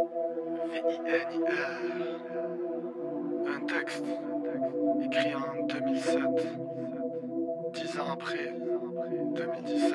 V-I-N-I-R. 0.00 1.80
Un 3.46 3.60
texte 3.66 4.04
écrit 5.04 5.34
en 5.34 5.66
2007. 5.66 6.22
Dix 7.74 8.00
ans 8.00 8.12
après, 8.12 8.54
2017. 9.34 9.92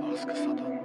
Voilà 0.00 0.16
ce 0.16 0.26
que 0.26 0.34
ça 0.34 0.46
donne. 0.46 0.80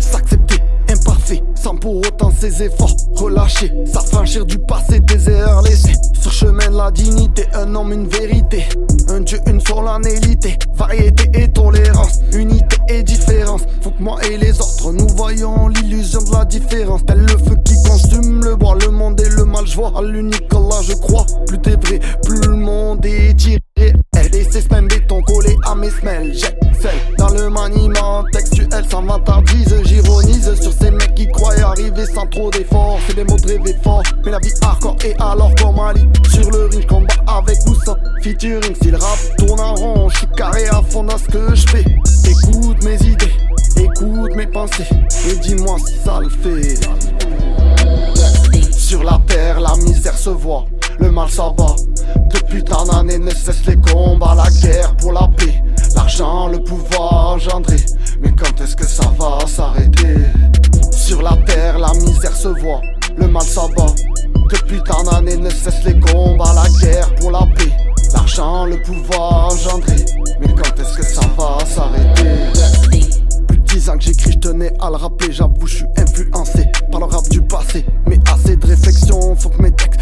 S'accepter 0.00 0.60
imparfait 0.90 1.42
sans 1.54 1.76
pour 1.76 1.96
autant 1.96 2.19
ses 2.40 2.62
efforts 2.62 2.96
relâchés. 3.16 3.70
S'affranchir 3.84 4.46
du 4.46 4.58
passé 4.58 5.00
des 5.00 5.28
erreurs 5.28 5.62
laissées 5.62 5.92
sur 6.18 6.32
chemin 6.32 6.70
de 6.70 6.76
la 6.76 6.90
dignité. 6.90 7.44
Un 7.52 7.74
homme 7.74 7.92
une 7.92 8.08
vérité. 8.08 8.66
Un 9.08 9.20
dieu 9.20 9.38
une 9.46 9.60
solennité 9.60 10.56
variété 10.74 11.30
et 11.34 11.48
tolérance. 11.48 12.20
Unité 12.32 12.76
et 12.88 13.02
différence. 13.02 13.62
Faut 13.82 13.90
que 13.90 14.02
moi 14.02 14.18
et 14.24 14.38
les 14.38 14.58
autres 14.58 14.92
nous 14.92 15.08
voyons 15.08 15.68
l'illusion 15.68 16.22
de 16.22 16.32
la 16.32 16.44
différence. 16.46 17.04
Tel 17.06 17.20
le 17.20 17.36
feu 17.36 17.56
qui 17.64 17.74
consume 17.86 18.42
le 18.42 18.56
bois. 18.56 18.76
Le 18.80 18.90
monde 18.90 19.20
et 19.20 19.28
le 19.28 19.44
mal 19.44 19.66
je 19.66 19.76
vois 19.76 19.92
à 19.96 20.02
l'unique 20.02 20.52
là 20.52 20.80
je 20.82 20.94
crois. 20.94 21.26
Plus 21.46 21.60
t'es 21.60 21.76
vrai 21.76 22.00
plus 22.24 22.40
le 22.40 22.54
monde 22.54 23.04
est 23.04 23.34
tiré. 23.36 23.60
Elle 23.76 24.34
et 24.34 24.44
ses 24.44 24.62
semaines 24.62 24.88
béton 24.88 25.20
collé 25.22 25.56
à 25.66 25.74
mes 25.74 25.90
semelles. 25.90 26.32
J'excelle 26.32 27.00
dans 27.18 27.28
le 27.28 27.50
maniement 27.50 28.24
textuel. 28.32 28.84
Sans 28.90 29.02
vantardise 29.02 29.74
j'ironise 29.84 30.54
sur 30.60 30.72
ces 30.72 30.90
arriver 31.80 32.06
sans 32.06 32.26
trop 32.26 32.50
d'efforts 32.50 32.98
c'est 33.06 33.16
des 33.16 33.24
mots 33.24 33.36
de 33.36 33.46
rêver 33.46 33.76
fort 33.82 34.02
mais 34.24 34.30
la 34.30 34.38
vie 34.38 34.52
hardcore 34.62 34.96
et 35.04 35.14
alors 35.18 35.54
comme 35.56 35.78
Ali 35.78 36.06
sur 36.30 36.50
le 36.50 36.66
ring 36.66 36.86
combat 36.86 37.14
avec 37.26 37.58
ou 37.66 37.74
sans 37.74 37.96
featuring 38.22 38.74
si 38.82 38.90
le 38.90 38.98
rap 38.98 39.18
tourne 39.38 39.60
en 39.60 39.74
rond 39.74 40.08
je 40.08 40.18
suis 40.18 40.26
carré 40.36 40.66
à 40.68 40.82
fond 40.82 41.04
dans 41.04 41.18
ce 41.18 41.24
que 41.24 41.54
je 41.54 41.66
fais. 41.68 41.84
Écoute 42.28 42.82
mes 42.84 42.96
idées 43.06 43.32
écoute 44.00 44.34
mes 44.36 44.46
pensées 44.46 44.86
et 45.28 45.36
dis-moi 45.36 45.76
si 45.86 45.96
ça 46.04 46.20
le 46.20 46.28
fait. 46.28 46.78
Sur 48.72 49.04
la 49.04 49.20
terre, 49.26 49.60
la 49.60 49.76
misère 49.76 50.16
se 50.16 50.30
voit, 50.30 50.64
le 50.98 51.10
mal 51.10 51.28
s'abat. 51.28 51.76
Depuis 52.34 52.64
tant 52.64 52.84
d'années 52.84 53.18
ne 53.18 53.30
cessent 53.30 53.66
les 53.66 53.76
combats, 53.76 54.34
la 54.34 54.50
guerre 54.60 54.96
pour 54.96 55.12
la 55.12 55.28
paix, 55.36 55.62
l'argent, 55.94 56.48
le 56.48 56.58
pouvoir 56.58 57.34
engendré. 57.34 57.76
Mais 58.20 58.32
quand 58.32 58.60
est-ce 58.60 58.74
que 58.74 58.86
ça 58.86 58.99
le 62.44 63.28
mal 63.28 63.42
s'abat. 63.42 63.94
Depuis 64.50 64.80
tant 64.82 65.02
d'années 65.02 65.36
ne 65.36 65.50
cessent 65.50 65.84
les 65.84 66.00
combats, 66.00 66.54
la 66.54 66.68
guerre 66.80 67.14
pour 67.16 67.30
la 67.30 67.40
paix, 67.40 67.70
l'argent, 68.14 68.64
le 68.64 68.80
pouvoir 68.82 69.52
engendré. 69.52 69.96
Mais 70.40 70.48
quand 70.48 70.80
est-ce 70.80 70.96
que 70.96 71.04
ça 71.04 71.20
va 71.36 71.58
s'arrêter? 71.66 72.24
Plus 73.46 73.58
de 73.58 73.62
10 73.64 73.90
ans 73.90 73.98
que 73.98 74.04
j'écris, 74.04 74.32
je 74.32 74.38
tenais 74.38 74.72
à 74.80 74.88
le 74.88 74.96
rappeler. 74.96 75.32
J'avoue, 75.32 75.66
je 75.66 75.76
suis 75.76 75.86
influencé 75.98 76.66
par 76.90 77.00
le 77.00 77.06
rap 77.06 77.28
du 77.28 77.42
passé. 77.42 77.84
Mais 78.06 78.18
assez 78.32 78.56
de 78.56 78.66
réflexion, 78.66 79.36
faut 79.36 79.50
que 79.50 79.60
mes 79.60 79.72
textes 79.72 80.00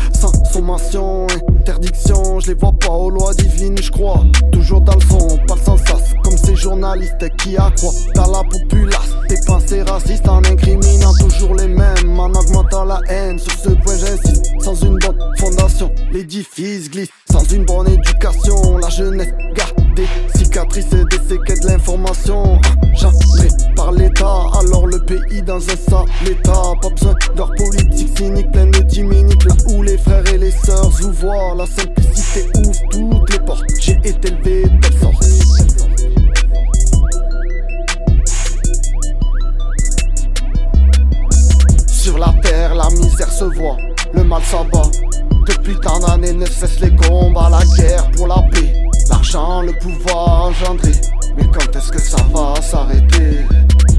sommation, 0.52 1.26
interdiction. 1.48 2.40
Je 2.40 2.48
les 2.48 2.54
vois 2.54 2.72
pas 2.72 2.90
aux 2.90 3.10
lois 3.10 3.32
divines, 3.34 3.78
je 3.80 3.90
crois. 3.90 4.22
Toujours 4.52 4.80
dans 4.80 4.94
le 4.94 5.00
fond, 5.00 5.38
pas 5.46 5.54
le 5.54 5.60
sens 5.60 5.80
sas, 5.80 6.14
comme 6.22 6.36
ces 6.36 6.56
journalistes 6.56 7.28
qui 7.38 7.56
accroient 7.56 7.92
dans 8.14 8.30
la 8.30 8.42
populace. 8.44 9.10
Des 9.28 9.38
pensées 9.46 9.82
racistes 9.82 10.28
en 10.28 10.38
incriminant 10.38 11.12
toujours 11.20 11.54
les 11.54 11.68
mêmes, 11.68 12.18
en 12.18 12.30
augmentant 12.30 12.84
la 12.84 13.00
haine. 13.08 13.38
Sur 13.38 13.52
ce 13.52 13.70
point, 13.70 13.96
j'insiste. 13.96 14.46
Sans 14.60 14.74
une 14.82 14.98
bonne 14.98 15.18
fondation, 15.38 15.90
l'édifice 16.12 16.90
glisse. 16.90 17.08
Sans 17.30 17.44
une 17.52 17.64
bonne 17.64 17.88
éducation, 17.88 18.67
état. 26.38 26.72
Pas 26.80 26.90
besoin 26.90 27.14
leur 27.36 27.50
politique 27.54 28.16
cynique 28.16 28.50
pleine 28.52 28.70
de 28.70 28.80
diminiques. 28.80 29.44
Là 29.44 29.54
où 29.70 29.82
les 29.82 29.98
frères 29.98 30.26
et 30.32 30.38
les 30.38 30.50
sœurs 30.50 30.90
vous 30.90 31.12
voient, 31.12 31.54
la 31.56 31.66
simplicité 31.66 32.46
ouvre 32.56 32.80
toutes 32.90 33.32
les 33.32 33.38
portes. 33.40 33.64
J'ai 33.80 33.98
été 34.04 34.28
élevé 34.28 34.64
telle 34.82 34.98
sorte. 35.00 35.24
Sur 41.86 42.18
la 42.18 42.32
terre, 42.42 42.74
la 42.74 42.88
misère 42.90 43.30
se 43.30 43.44
voit, 43.44 43.76
le 44.14 44.24
mal 44.24 44.42
s'abat. 44.42 44.90
Depuis 45.46 45.76
tant 45.80 45.98
d'années 46.00 46.32
ne 46.32 46.46
cessent 46.46 46.80
les 46.80 46.94
combats, 46.96 47.50
la 47.50 47.60
guerre 47.76 48.10
pour 48.12 48.26
la 48.26 48.42
paix, 48.50 48.72
l'argent, 49.10 49.60
le 49.62 49.72
pouvoir 49.78 50.46
engendré. 50.46 50.92
Mais 51.36 51.44
quand 51.52 51.76
est-ce 51.76 51.90
que 51.92 52.00
ça 52.00 52.16
va 52.32 52.54
s'arrêter? 52.62 53.44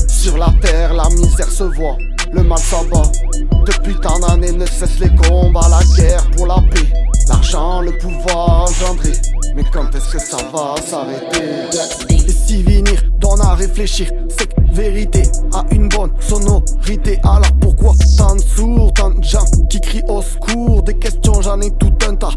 Sur 0.08 0.38
la 0.38 0.52
terre, 0.62 0.94
la 0.94 1.08
misère 1.10 1.52
se 1.52 1.64
voit, 1.64 1.98
le 2.32 2.44
mal 2.44 2.58
s'abat. 2.60 3.12
Depuis 3.66 3.96
tant 4.00 4.20
d'années 4.20 4.52
ne 4.52 4.66
cessent 4.66 5.00
les 5.00 5.16
combats, 5.16 5.68
la 5.70 5.82
guerre 5.96 6.24
pour 6.32 6.48
la 6.48 6.56
paix, 6.72 6.92
l'argent, 7.28 7.82
le 7.82 7.98
pouvoir 7.98 8.64
engendré. 8.64 9.12
Mais 9.56 9.64
quand 9.74 9.94
est-ce 9.96 10.14
que 10.14 10.20
ça 10.20 10.38
va 10.54 10.76
s'arrêter? 10.86 11.68
Et 12.28 12.32
si 12.32 12.64
venir 12.64 13.04
donne 13.18 13.42
à 13.42 13.56
réfléchir, 13.56 14.10
c'est 14.30 14.48
que 14.48 14.62
vérité 14.72 15.24
a 15.54 15.64
une 15.72 15.90
bonne 15.90 16.12
sonorité. 16.20 17.20
Alors 17.24 17.52
pourquoi 17.60 17.94
tant 18.18 18.36
de 18.36 18.42
sourds, 18.42 18.94
tant 18.94 19.10
de 19.10 19.24
gens 19.24 19.46
qui 19.70 19.82
crient 19.82 20.04
au 20.08 20.22
secours? 20.22 20.84
Des 20.84 20.98
questions, 20.98 21.42
j'en 21.42 21.60
ai 21.62 21.72
tout 21.72 21.94
un 22.08 22.16
tas. 22.16 22.32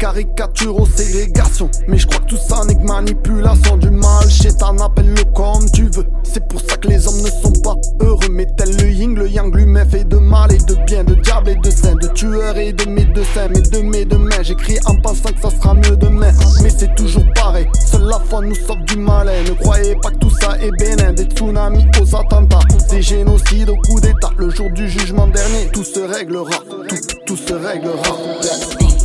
Tout, 0.00 0.14
des 0.14 0.24
caricatures 0.24 0.80
aux 0.80 0.86
ségrégations. 0.86 1.70
Mais 1.88 1.98
je 1.98 2.06
crois 2.06 2.20
que 2.20 2.30
tout 2.30 2.36
ça 2.36 2.64
n'est 2.64 2.74
que 2.74 2.86
manipulation 2.86 3.76
du 3.76 3.90
mal. 3.90 4.28
Chétan, 4.28 4.76
appelle-le 4.78 5.24
comme 5.34 5.70
tu 5.72 5.84
veux. 5.84 6.06
C'est 6.22 6.46
pour 6.48 6.60
ça 6.60 6.76
que 6.76 6.88
les 6.88 7.06
hommes 7.06 7.20
ne 7.20 7.30
sont 7.30 7.60
pas 7.62 7.76
heureux. 8.00 8.28
Mais 8.30 8.46
tel 8.56 8.76
le 8.76 8.90
yin, 8.90 9.14
le 9.14 9.28
yang 9.28 9.54
lui-même 9.54 9.88
fait 9.88 10.04
de 10.04 10.16
mal 10.16 10.52
et 10.52 10.58
de 10.58 10.74
bien, 10.86 11.04
de 11.04 11.14
diable 11.14 11.50
et 11.50 11.56
de 11.56 11.70
saint, 11.70 11.94
de 11.94 12.08
tueur 12.08 12.56
et 12.56 12.72
de 12.72 12.84
médecin. 12.88 13.48
Mais 13.50 13.60
de 13.60 13.78
mes 13.80 14.04
demain, 14.04 14.42
j'écris 14.42 14.78
en 14.86 14.96
pensant 14.96 15.32
que 15.32 15.40
ça 15.40 15.50
sera 15.50 15.74
mieux 15.74 15.96
demain. 15.96 16.32
Mais 16.62 16.70
c'est 16.70 16.94
toujours 16.94 17.24
pareil, 17.34 17.66
seule 17.86 18.04
la 18.04 18.20
foi 18.20 18.40
nous 18.42 18.54
sauve 18.54 18.82
du 18.86 18.96
malin. 18.96 19.42
Ne 19.48 19.54
croyez 19.54 19.96
pas 19.96 20.10
que 20.10 20.18
tout 20.18 20.30
ça 20.30 20.56
est 20.60 20.70
bénin, 20.78 21.12
des 21.12 21.24
tsunamis 21.24 21.86
aux 22.00 22.16
attentats, 22.16 22.60
des 22.90 23.02
génocides 23.02 23.70
au 23.70 23.76
coup 23.76 24.00
d'état. 24.00 24.30
Le 24.36 24.50
jour 24.50 24.70
du 24.70 24.88
jugement 24.88 25.26
dernier, 25.26 25.68
tout 25.72 25.84
se 25.84 26.00
réglera, 26.00 26.58
tout, 26.88 26.96
tout 27.26 27.36
se 27.36 27.52
réglera. 27.52 28.99